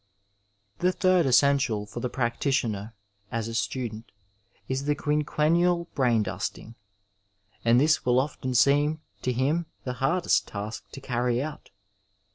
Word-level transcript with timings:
The 0.79 0.91
third 0.91 1.27
essential 1.27 1.85
for 1.85 1.99
the 1.99 2.09
practitioner 2.09 2.95
as 3.31 3.47
a 3.47 3.53
student 3.53 4.11
is 4.67 4.85
the 4.85 4.95
quinquennial 4.95 5.89
brain 5.93 6.23
dusting, 6.23 6.73
and 7.63 7.79
this 7.79 8.03
will 8.03 8.19
often 8.19 8.55
seem 8.55 9.01
to 9.21 9.31
him 9.31 9.67
the 9.83 9.93
hardest^^task 9.93 10.81
to 10.93 11.01
carry 11.01 11.39
out. 11.39 11.69